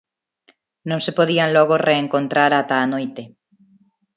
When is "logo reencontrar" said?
1.57-2.51